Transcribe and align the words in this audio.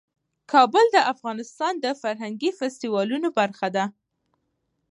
کابل 0.51 0.85
د 0.95 0.97
افغانستان 1.13 1.73
د 1.79 1.85
فرهنګي 2.01 2.51
فستیوالونو 2.59 3.27
برخه 3.39 3.67
ده. 3.75 3.85